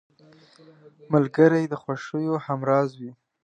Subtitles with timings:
[1.13, 3.11] ملګری د خوښیو همراز وي